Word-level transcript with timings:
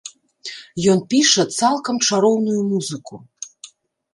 Ён 0.93 1.03
піша 1.11 1.45
цалкам 1.59 1.95
чароўную 2.07 2.59
музыку. 2.71 3.15